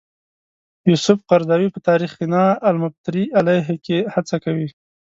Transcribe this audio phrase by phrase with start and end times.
[0.91, 4.67] یوسف قرضاوي په تاریخنا المفتری علیه کې هڅه کوي.